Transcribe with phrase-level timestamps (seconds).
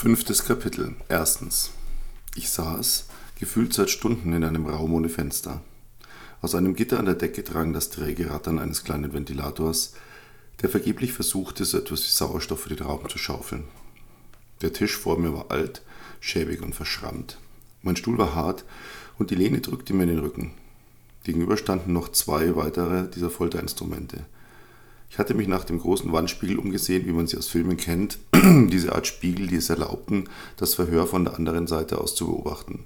[0.00, 0.94] Fünftes Kapitel.
[1.08, 1.72] Erstens.
[2.36, 5.60] Ich saß, gefühlt seit Stunden in einem Raum ohne Fenster.
[6.40, 9.94] Aus einem Gitter an der Decke drang das träge Rattern eines kleinen Ventilators,
[10.62, 13.64] der vergeblich versuchte, so etwas wie Sauerstoff für den Raum zu schaufeln.
[14.62, 15.82] Der Tisch vor mir war alt,
[16.20, 17.36] schäbig und verschrammt.
[17.82, 18.64] Mein Stuhl war hart
[19.18, 20.52] und die Lehne drückte mir in den Rücken.
[21.24, 24.26] Gegenüber standen noch zwei weitere dieser Folterinstrumente–
[25.10, 28.18] ich hatte mich nach dem großen Wandspiegel umgesehen, wie man sie aus Filmen kennt,
[28.70, 32.84] diese Art Spiegel, die es erlaubten, das Verhör von der anderen Seite aus zu beobachten.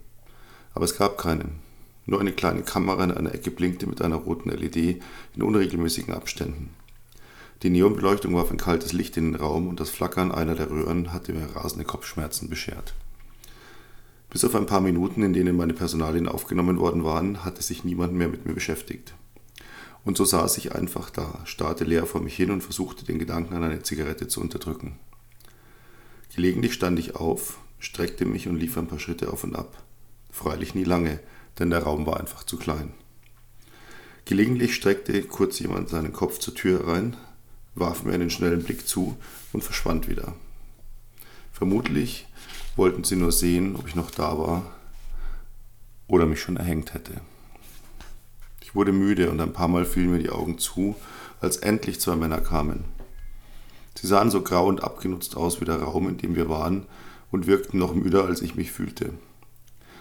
[0.75, 1.61] Aber es gab keinen.
[2.07, 4.77] Nur eine kleine Kamera in einer Ecke blinkte mit einer roten LED
[5.37, 6.71] in unregelmäßigen Abständen.
[7.63, 11.13] Die Neonbeleuchtung warf ein kaltes Licht in den Raum und das Flackern einer der Röhren
[11.13, 12.95] hatte mir rasende Kopfschmerzen beschert.
[14.31, 18.15] Bis auf ein paar Minuten, in denen meine Personalien aufgenommen worden waren, hatte sich niemand
[18.15, 19.15] mehr mit mir beschäftigt.
[20.05, 23.55] Und so saß ich einfach da, starrte leer vor mich hin und versuchte den Gedanken
[23.55, 24.99] an eine Zigarette zu unterdrücken.
[26.35, 29.83] Gelegentlich stand ich auf, streckte mich und lief ein paar Schritte auf und ab.
[30.31, 31.21] Freilich nie lange,
[31.59, 32.95] denn der Raum war einfach zu klein.
[34.25, 37.17] Gelegentlich streckte kurz jemand seinen Kopf zur Tür herein,
[37.75, 39.17] warf mir einen schnellen Blick zu
[39.53, 40.35] und verschwand wieder.
[41.53, 42.27] Vermutlich
[42.77, 44.75] wollten sie nur sehen, ob ich noch da war
[46.07, 47.21] oder mich schon erhängt hätte.
[48.63, 50.97] Ich wurde müde und ein paar Mal fielen mir die Augen zu,
[51.41, 52.85] als endlich zwei Männer kamen.
[53.95, 56.87] Sie sahen so grau und abgenutzt aus wie der Raum, in dem wir waren,
[57.31, 59.11] und wirkten noch müder, als ich mich fühlte.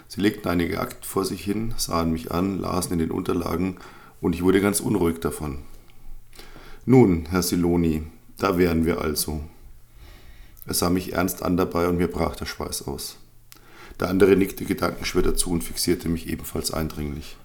[0.08, 3.78] Sie legten einige Akten vor sich hin, sahen mich an, lasen in den Unterlagen,
[4.20, 5.58] und ich wurde ganz unruhig davon.
[6.84, 8.02] Nun, Herr Siloni,
[8.38, 9.40] da wären wir also.
[10.66, 13.16] Er sah mich ernst an dabei und mir brach der Schweiß aus.
[14.00, 17.36] Der andere nickte gedankenschwer dazu und fixierte mich ebenfalls eindringlich.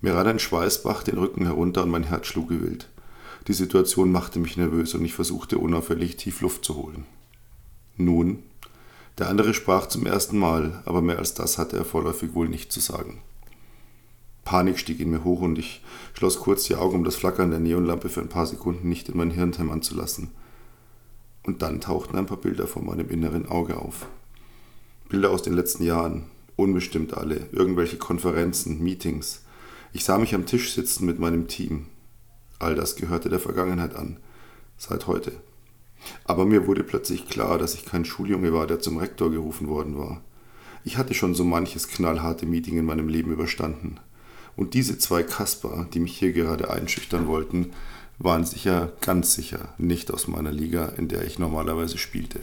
[0.00, 2.88] Mir rann ein Schweißbach den Rücken herunter und mein Herz schlug wild.
[3.48, 7.04] Die Situation machte mich nervös und ich versuchte unauffällig tief Luft zu holen.
[7.96, 8.42] Nun,
[9.18, 12.72] der andere sprach zum ersten Mal, aber mehr als das hatte er vorläufig wohl nicht
[12.72, 13.20] zu sagen.
[14.44, 15.82] Panik stieg in mir hoch und ich
[16.14, 19.16] schloss kurz die Augen, um das Flackern der Neonlampe für ein paar Sekunden nicht in
[19.16, 20.30] mein Hirn hämmern zu lassen.
[21.42, 24.06] Und dann tauchten ein paar Bilder vor meinem inneren Auge auf.
[25.08, 26.24] Bilder aus den letzten Jahren,
[26.56, 29.42] unbestimmt alle, irgendwelche Konferenzen, Meetings,
[29.92, 31.86] ich sah mich am Tisch sitzen mit meinem Team.
[32.58, 34.18] All das gehörte der Vergangenheit an,
[34.78, 35.32] seit heute.
[36.24, 39.98] Aber mir wurde plötzlich klar, dass ich kein Schuljunge war, der zum Rektor gerufen worden
[39.98, 40.22] war.
[40.84, 43.98] Ich hatte schon so manches knallharte Meeting in meinem Leben überstanden.
[44.54, 47.72] Und diese zwei Kasper, die mich hier gerade einschüchtern wollten,
[48.18, 52.40] waren sicher, ganz sicher, nicht aus meiner Liga, in der ich normalerweise spielte.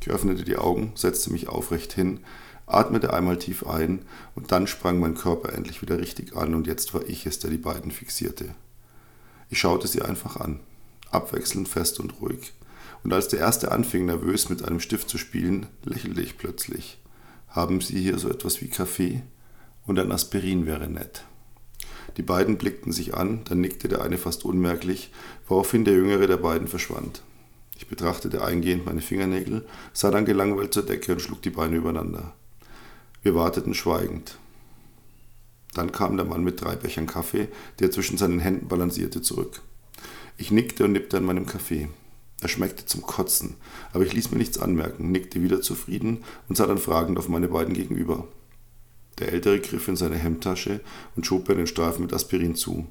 [0.00, 2.20] Ich öffnete die Augen, setzte mich aufrecht hin,
[2.66, 4.02] atmete einmal tief ein
[4.34, 7.50] und dann sprang mein Körper endlich wieder richtig an und jetzt war ich es, der
[7.50, 8.54] die beiden fixierte.
[9.48, 10.60] Ich schaute sie einfach an,
[11.10, 12.52] abwechselnd fest und ruhig.
[13.04, 16.98] Und als der erste anfing, nervös mit einem Stift zu spielen, lächelte ich plötzlich.
[17.48, 19.22] Haben Sie hier so etwas wie Kaffee?
[19.86, 21.24] Und ein Aspirin wäre nett.
[22.16, 25.12] Die beiden blickten sich an, dann nickte der eine fast unmerklich,
[25.46, 27.22] woraufhin der jüngere der beiden verschwand.
[27.76, 32.34] Ich betrachtete eingehend meine Fingernägel, sah dann gelangweilt zur Decke und schlug die Beine übereinander.
[33.22, 34.38] Wir warteten schweigend.
[35.76, 37.48] Dann kam der Mann mit drei Bechern Kaffee,
[37.80, 39.60] der zwischen seinen Händen balancierte, zurück.
[40.38, 41.88] Ich nickte und nippte an meinem Kaffee.
[42.40, 43.56] Er schmeckte zum Kotzen,
[43.92, 47.48] aber ich ließ mir nichts anmerken, nickte wieder zufrieden und sah dann fragend auf meine
[47.48, 48.26] beiden gegenüber.
[49.18, 50.80] Der Ältere griff in seine Hemdtasche
[51.14, 52.86] und schob mir den Streifen mit Aspirin zu.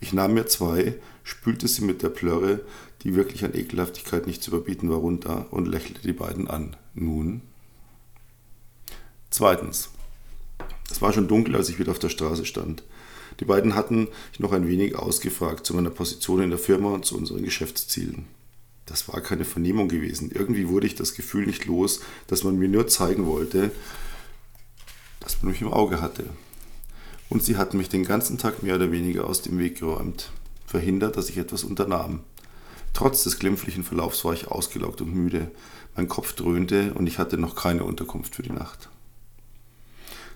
[0.00, 2.60] Ich nahm mir zwei, spülte sie mit der Plörre,
[3.02, 6.74] die wirklich an Ekelhaftigkeit nicht zu überbieten war, runter und lächelte die beiden an.
[6.94, 7.42] Nun?
[9.28, 9.90] Zweitens.
[10.98, 12.82] Es war schon dunkel, als ich wieder auf der Straße stand.
[13.38, 17.04] Die beiden hatten mich noch ein wenig ausgefragt zu meiner Position in der Firma und
[17.04, 18.24] zu unseren Geschäftszielen.
[18.84, 20.32] Das war keine Vernehmung gewesen.
[20.34, 23.70] Irgendwie wurde ich das Gefühl nicht los, dass man mir nur zeigen wollte,
[25.20, 26.24] dass man mich im Auge hatte.
[27.28, 30.32] Und sie hatten mich den ganzen Tag mehr oder weniger aus dem Weg geräumt,
[30.66, 32.24] verhindert, dass ich etwas unternahm.
[32.92, 35.52] Trotz des glimpflichen Verlaufs war ich ausgelaugt und müde.
[35.94, 38.88] Mein Kopf dröhnte und ich hatte noch keine Unterkunft für die Nacht.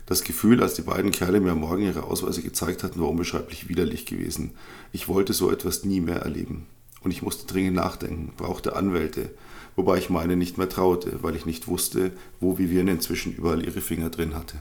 [0.05, 3.69] Das Gefühl, als die beiden Kerle mir am Morgen ihre Ausweise gezeigt hatten, war unbeschreiblich
[3.69, 4.51] widerlich gewesen.
[4.91, 6.67] Ich wollte so etwas nie mehr erleben.
[7.01, 9.29] Und ich musste dringend nachdenken, brauchte Anwälte,
[9.75, 13.81] wobei ich meine nicht mehr traute, weil ich nicht wusste, wo Vivienne inzwischen überall ihre
[13.81, 14.57] Finger drin hatte.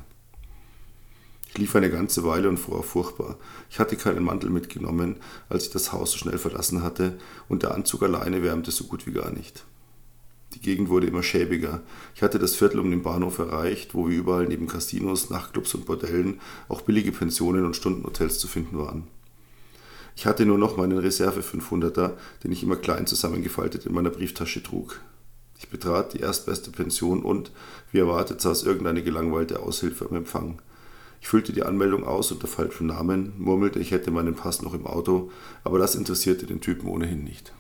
[1.49, 3.37] Ich lief eine ganze Weile und fror furchtbar.
[3.71, 5.17] Ich hatte keinen Mantel mitgenommen,
[5.49, 7.19] als ich das Haus so schnell verlassen hatte,
[7.49, 9.65] und der Anzug alleine wärmte so gut wie gar nicht.
[10.55, 11.81] Die Gegend wurde immer schäbiger.
[12.15, 15.87] Ich hatte das Viertel um den Bahnhof erreicht, wo wie überall neben Casinos, Nachtclubs und
[15.87, 19.09] Bordellen auch billige Pensionen und Stundenhotels zu finden waren.
[20.15, 22.13] Ich hatte nur noch meinen Reserve 500er,
[22.45, 25.01] den ich immer klein zusammengefaltet in meiner Brieftasche trug.
[25.59, 27.51] Ich betrat die erstbeste Pension und,
[27.93, 30.61] wie erwartet, saß irgendeine gelangweilte Aushilfe am Empfang.
[31.21, 34.87] Ich füllte die Anmeldung aus unter falschem Namen, murmelte, ich hätte meinen Pass noch im
[34.87, 35.31] Auto,
[35.63, 37.53] aber das interessierte den Typen ohnehin nicht.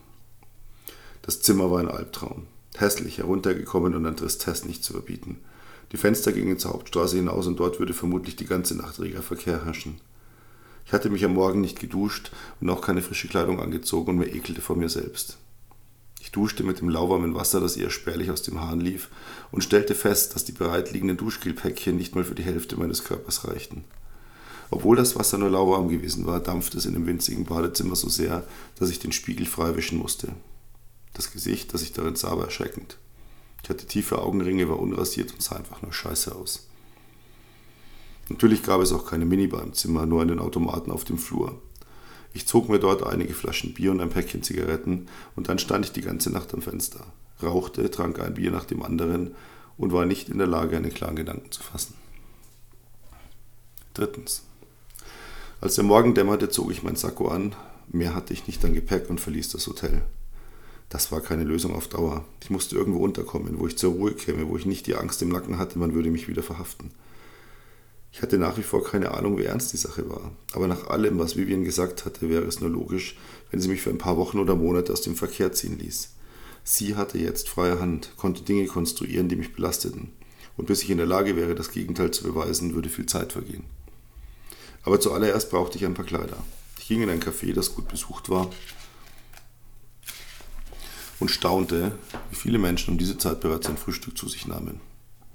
[1.23, 2.47] Das Zimmer war ein Albtraum.
[2.82, 5.38] Hässlich heruntergekommen und an Tristesse nicht zu verbieten.
[5.93, 9.64] Die Fenster gingen zur Hauptstraße hinaus und dort würde vermutlich die ganze Nacht reger Verkehr
[9.64, 10.00] herrschen.
[10.84, 14.34] Ich hatte mich am Morgen nicht geduscht und auch keine frische Kleidung angezogen und mir
[14.34, 15.38] ekelte vor mir selbst.
[16.20, 19.11] Ich duschte mit dem lauwarmen Wasser, das eher spärlich aus dem Hahn lief,
[19.52, 23.84] und stellte fest, dass die bereitliegenden Duschgelpäckchen nicht mal für die Hälfte meines Körpers reichten.
[24.70, 28.43] Obwohl das Wasser nur lauwarm gewesen war, dampfte es in dem winzigen Badezimmer so sehr,
[28.81, 30.32] dass ich den Spiegel freiwischen musste.
[31.14, 32.99] Das Gesicht, das ich darin sah, war erschreckend.
[33.62, 36.67] Ich hatte tiefe Augenringe, war unrasiert und sah einfach nur scheiße aus.
[38.29, 41.61] Natürlich gab es auch keine Minibar im Zimmer, nur einen Automaten auf dem Flur.
[42.35, 45.93] Ich zog mir dort einige Flaschen Bier und ein Päckchen Zigaretten und dann stand ich
[45.93, 47.05] die ganze Nacht am Fenster,
[47.43, 49.35] rauchte, trank ein Bier nach dem anderen
[49.76, 51.94] und war nicht in der Lage, einen klaren Gedanken zu fassen.
[53.94, 54.44] Drittens.
[55.61, 57.55] Als der Morgen dämmerte, zog ich mein Sakko an,
[57.88, 60.03] mehr hatte ich nicht an Gepäck und verließ das Hotel.
[60.93, 62.23] Das war keine Lösung auf Dauer.
[62.43, 65.31] Ich musste irgendwo unterkommen, wo ich zur Ruhe käme, wo ich nicht die Angst im
[65.31, 66.91] Nacken hatte, man würde mich wieder verhaften.
[68.12, 70.33] Ich hatte nach wie vor keine Ahnung, wie ernst die Sache war.
[70.53, 73.17] Aber nach allem, was Vivian gesagt hatte, wäre es nur logisch,
[73.50, 76.11] wenn sie mich für ein paar Wochen oder Monate aus dem Verkehr ziehen ließ.
[76.62, 80.12] Sie hatte jetzt freie Hand, konnte Dinge konstruieren, die mich belasteten.
[80.59, 83.65] Und bis ich in der Lage wäre, das Gegenteil zu beweisen, würde viel Zeit vergehen.
[84.83, 86.37] Aber zuallererst brauchte ich ein paar Kleider.
[86.79, 88.50] Ich ging in ein Café, das gut besucht war,
[91.23, 91.93] und staunte,
[92.31, 94.81] wie viele Menschen um diese Zeit bereits ein Frühstück zu sich nahmen.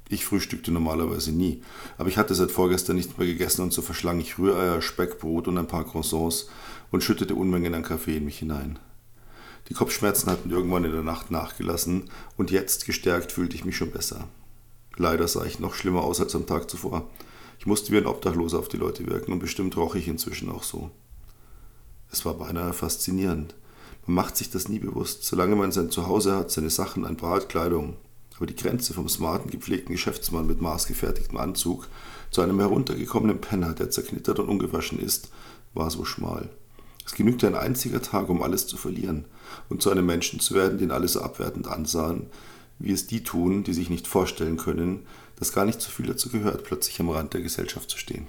[0.10, 1.62] Ich frühstückte normalerweise nie,
[1.98, 5.58] aber ich hatte seit vorgestern nicht mehr gegessen und so verschlang ich Rühreier, Speckbrot und
[5.58, 6.50] ein paar Croissants
[6.92, 8.80] und schüttete Unmengen an Kaffee in mich hinein.
[9.70, 13.92] Die Kopfschmerzen hatten irgendwann in der Nacht nachgelassen und jetzt gestärkt fühlte ich mich schon
[13.92, 14.28] besser.
[14.98, 17.10] Leider sah ich noch schlimmer aus als am Tag zuvor.
[17.60, 20.64] Ich musste wie ein Obdachloser auf die Leute wirken und bestimmt roch ich inzwischen auch
[20.64, 20.92] so.
[22.12, 23.56] Es war beinahe faszinierend.
[24.08, 27.42] Man macht sich das nie bewusst, solange man sein Zuhause hat, seine Sachen, ein paar
[27.42, 27.98] Kleidung,
[28.38, 31.90] aber die Grenze vom smarten, gepflegten Geschäftsmann mit maßgefertigtem Anzug
[32.32, 35.30] zu einem heruntergekommenen Penner, der zerknittert und ungewaschen ist,
[35.74, 36.50] war so schmal.
[37.06, 39.26] Es genügte ein einziger Tag, um alles zu verlieren
[39.68, 42.28] und zu einem Menschen zu werden, den alle so abwertend ansahen,
[42.80, 45.06] wie es die tun, die sich nicht vorstellen können,
[45.36, 48.28] dass gar nicht so viel dazu gehört, plötzlich am Rand der Gesellschaft zu stehen.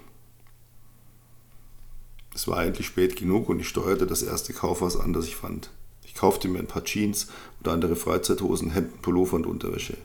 [2.39, 5.71] Es war endlich spät genug und ich steuerte das erste Kaufhaus an, das ich fand
[6.19, 7.29] kaufte mir ein paar Jeans
[7.61, 9.97] und andere Freizeithosen, Hemden, Pullover und Unterwäsche.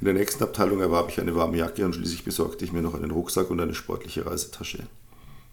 [0.00, 2.94] In der nächsten Abteilung erwarb ich eine warme Jacke und schließlich besorgte ich mir noch
[2.94, 4.86] einen Rucksack und eine sportliche Reisetasche.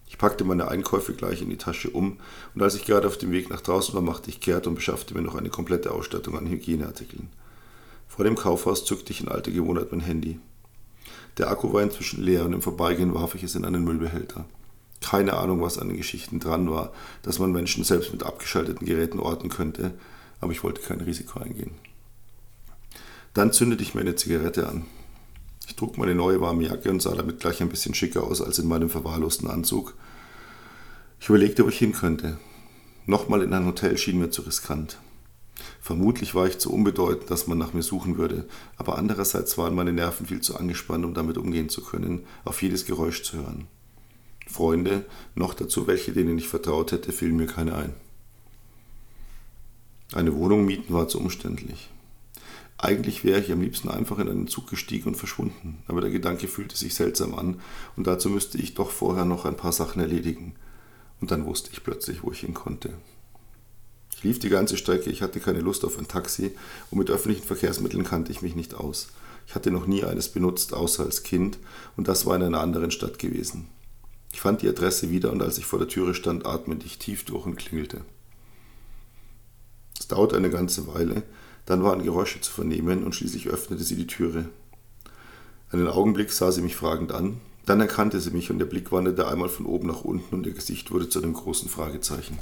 [0.06, 2.18] Ich packte meine Einkäufe gleich in die Tasche um
[2.54, 5.14] und als ich gerade auf dem Weg nach draußen war, machte ich kehrt und beschaffte
[5.14, 7.28] mir noch eine komplette Ausstattung an Hygieneartikeln.
[8.06, 10.38] Vor dem Kaufhaus zückte ich in alter Gewohnheit mein Handy.
[11.36, 14.46] Der Akku war inzwischen leer und im Vorbeigehen warf ich es in einen Müllbehälter.
[15.00, 16.92] Keine Ahnung, was an den Geschichten dran war,
[17.22, 19.94] dass man Menschen selbst mit abgeschalteten Geräten orten könnte,
[20.40, 21.72] aber ich wollte kein Risiko eingehen.
[23.34, 24.86] Dann zündete ich mir eine Zigarette an.
[25.66, 28.58] Ich trug meine neue warme Jacke und sah damit gleich ein bisschen schicker aus als
[28.58, 29.94] in meinem verwahrlosten Anzug.
[31.20, 32.38] Ich überlegte, wo ich hin könnte.
[33.06, 34.98] Nochmal in ein Hotel schien mir zu riskant.
[35.80, 38.46] Vermutlich war ich zu unbedeutend, dass man nach mir suchen würde,
[38.76, 42.86] aber andererseits waren meine Nerven viel zu angespannt, um damit umgehen zu können, auf jedes
[42.86, 43.66] Geräusch zu hören.
[44.48, 47.94] Freunde, noch dazu welche, denen ich vertraut hätte, fielen mir keine ein.
[50.12, 51.90] Eine Wohnung mieten war zu umständlich.
[52.78, 56.46] Eigentlich wäre ich am liebsten einfach in einen Zug gestiegen und verschwunden, aber der Gedanke
[56.46, 57.60] fühlte sich seltsam an
[57.96, 60.54] und dazu müsste ich doch vorher noch ein paar Sachen erledigen.
[61.20, 62.92] Und dann wusste ich plötzlich, wo ich hin konnte.
[64.16, 66.52] Ich lief die ganze Strecke, ich hatte keine Lust auf ein Taxi
[66.90, 69.08] und mit öffentlichen Verkehrsmitteln kannte ich mich nicht aus.
[69.46, 71.58] Ich hatte noch nie eines benutzt, außer als Kind,
[71.96, 73.68] und das war in einer anderen Stadt gewesen.
[74.32, 77.24] Ich fand die Adresse wieder und als ich vor der Türe stand, atmete ich tief
[77.24, 78.02] durch und klingelte.
[79.98, 81.22] Es dauerte eine ganze Weile,
[81.66, 84.48] dann waren Geräusche zu vernehmen und schließlich öffnete sie die Türe.
[85.70, 89.28] Einen Augenblick sah sie mich fragend an, dann erkannte sie mich und der Blick wanderte
[89.28, 92.38] einmal von oben nach unten und ihr Gesicht wurde zu einem großen Fragezeichen.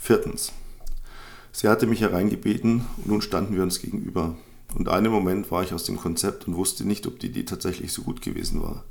[0.00, 0.52] Viertens.
[1.52, 4.36] Sie hatte mich hereingebeten und nun standen wir uns gegenüber.
[4.74, 7.92] Und einen Moment war ich aus dem Konzept und wusste nicht, ob die Idee tatsächlich
[7.92, 8.84] so gut gewesen war.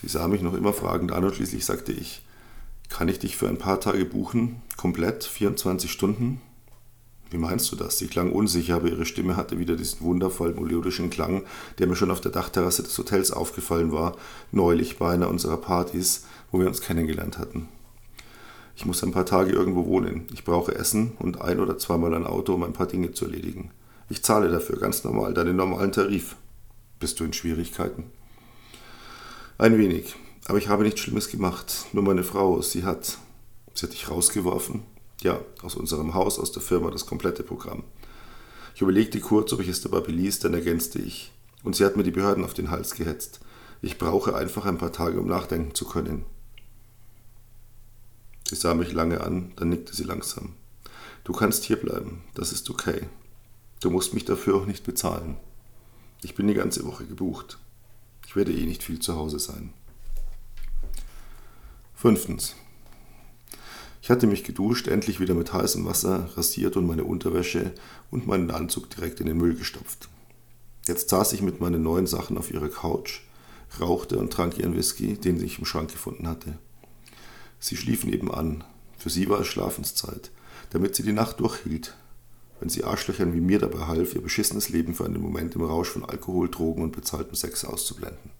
[0.00, 2.22] Sie sah mich noch immer fragend an und schließlich sagte ich,
[2.88, 4.62] kann ich dich für ein paar Tage buchen?
[4.76, 5.24] Komplett?
[5.24, 6.40] 24 Stunden?
[7.30, 7.98] Wie meinst du das?
[7.98, 11.42] Sie klang unsicher, aber ihre Stimme hatte wieder diesen wundervollen melodischen Klang,
[11.78, 14.16] der mir schon auf der Dachterrasse des Hotels aufgefallen war,
[14.50, 17.68] neulich bei einer unserer Partys, wo wir uns kennengelernt hatten.
[18.76, 20.26] Ich muss ein paar Tage irgendwo wohnen.
[20.32, 23.72] Ich brauche Essen und ein oder zweimal ein Auto, um ein paar Dinge zu erledigen.
[24.10, 26.36] Ich zahle dafür ganz normal deinen normalen Tarif.
[26.98, 28.10] Bist du in Schwierigkeiten?
[29.58, 30.16] Ein wenig.
[30.46, 31.86] Aber ich habe nichts Schlimmes gemacht.
[31.92, 33.18] Nur meine Frau, sie hat.
[33.74, 34.82] Sie hat dich rausgeworfen?
[35.20, 37.84] Ja, aus unserem Haus, aus der Firma, das komplette Programm.
[38.74, 41.32] Ich überlegte kurz, ob ich es dabei beließ, dann ergänzte ich.
[41.62, 43.40] Und sie hat mir die Behörden auf den Hals gehetzt.
[43.82, 46.24] Ich brauche einfach ein paar Tage, um nachdenken zu können.
[48.48, 50.54] Sie sah mich lange an, dann nickte sie langsam.
[51.24, 53.02] Du kannst hier bleiben, das ist okay.
[53.80, 55.36] Du musst mich dafür auch nicht bezahlen.
[56.22, 57.58] Ich bin die ganze Woche gebucht.
[58.26, 59.72] Ich werde eh nicht viel zu Hause sein.
[61.94, 62.56] Fünftens.
[64.02, 67.72] Ich hatte mich geduscht, endlich wieder mit heißem Wasser, rasiert und meine Unterwäsche
[68.10, 70.08] und meinen Anzug direkt in den Müll gestopft.
[70.86, 73.20] Jetzt saß ich mit meinen neuen Sachen auf ihrer Couch,
[73.80, 76.58] rauchte und trank ihren Whisky, den ich im Schrank gefunden hatte.
[77.60, 78.64] Sie schlief nebenan.
[78.96, 80.30] Für sie war es Schlafenszeit,
[80.70, 81.94] damit sie die Nacht durchhielt,
[82.60, 85.88] wenn sie Arschlöchern wie mir dabei half, ihr beschissenes Leben für einen Moment im Rausch
[85.88, 88.37] von Alkohol, Drogen und bezahltem Sex auszublenden.